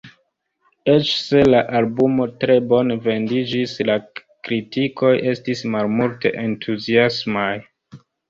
Eĉ 0.93 1.09
se 1.25 1.41
la 1.49 1.59
albumo 1.79 2.25
tre 2.43 2.55
bone 2.71 2.97
vendiĝis, 3.03 3.75
la 3.91 3.97
kritikoj 4.49 5.13
estis 5.35 5.63
malmulte 5.77 6.33
entuziasmaj. 6.47 7.49